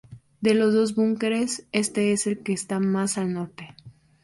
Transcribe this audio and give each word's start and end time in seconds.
De 0.39 0.55
los 0.55 0.73
dos 0.73 0.95
búnkeres, 0.95 1.67
este 1.73 2.11
es 2.11 2.25
el 2.25 2.39
que 2.41 2.53
está 2.53 2.79
más 2.79 3.19
al 3.19 3.33
norte. 3.33 3.75